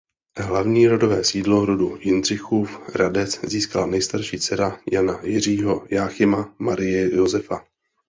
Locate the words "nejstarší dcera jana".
3.85-5.19